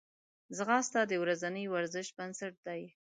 [0.57, 2.81] ځغاسته د ورځني ورزش بنسټ دی